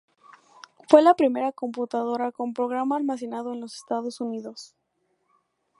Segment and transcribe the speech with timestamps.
[0.89, 4.73] Fue la primera computadora con programa almacenado en los Estados Unidos.